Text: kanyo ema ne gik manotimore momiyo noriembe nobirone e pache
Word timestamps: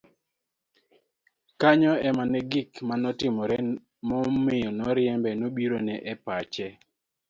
kanyo 1.61 1.93
ema 2.09 2.23
ne 2.31 2.41
gik 2.51 2.71
manotimore 2.87 3.57
momiyo 4.09 4.69
noriembe 4.77 5.29
nobirone 5.39 5.93
e 6.11 6.13
pache 6.25 6.67